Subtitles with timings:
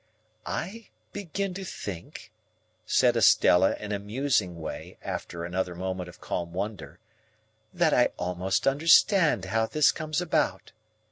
[0.47, 2.31] "I begin to think,"
[2.87, 6.97] said Estella, in a musing way, after another moment of calm wonder,
[7.71, 10.71] "that I almost understand how this comes about.